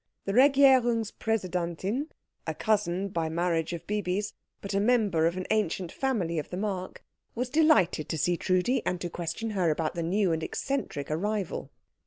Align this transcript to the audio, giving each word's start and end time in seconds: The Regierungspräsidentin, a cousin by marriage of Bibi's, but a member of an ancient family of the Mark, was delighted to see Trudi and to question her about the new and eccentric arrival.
The 0.25 0.31
Regierungspräsidentin, 0.33 2.09
a 2.47 2.55
cousin 2.55 3.09
by 3.09 3.29
marriage 3.29 3.71
of 3.71 3.85
Bibi's, 3.85 4.33
but 4.59 4.73
a 4.73 4.79
member 4.79 5.27
of 5.27 5.37
an 5.37 5.45
ancient 5.51 5.91
family 5.91 6.39
of 6.39 6.49
the 6.49 6.57
Mark, 6.57 7.03
was 7.35 7.51
delighted 7.51 8.09
to 8.09 8.17
see 8.17 8.35
Trudi 8.35 8.81
and 8.83 8.99
to 8.99 9.11
question 9.11 9.51
her 9.51 9.69
about 9.69 9.93
the 9.93 10.01
new 10.01 10.31
and 10.31 10.41
eccentric 10.41 11.11
arrival. 11.11 11.69